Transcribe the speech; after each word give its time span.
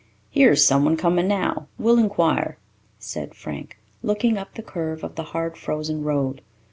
"Here 0.31 0.53
is 0.53 0.65
someone 0.65 0.97
coming 0.97 1.27
now; 1.27 1.67
we'll 1.77 1.99
inquire," 1.99 2.57
said 2.97 3.35
Frank, 3.35 3.77
looking 4.01 4.35
up 4.35 4.55
the 4.55 4.63
curve 4.63 5.03
of 5.03 5.13
the 5.13 5.25
hard 5.37 5.55
frozen 5.57 6.03
road. 6.03 6.41